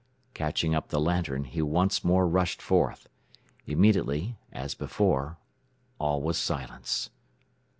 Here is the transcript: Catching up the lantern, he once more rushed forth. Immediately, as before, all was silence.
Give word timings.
Catching 0.33 0.73
up 0.73 0.87
the 0.89 0.99
lantern, 0.99 1.43
he 1.43 1.61
once 1.61 2.03
more 2.03 2.27
rushed 2.27 2.59
forth. 2.59 3.07
Immediately, 3.67 4.35
as 4.51 4.73
before, 4.73 5.37
all 5.99 6.23
was 6.23 6.39
silence. 6.39 7.11